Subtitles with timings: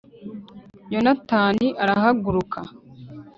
[0.93, 2.59] yonatani arahaguruka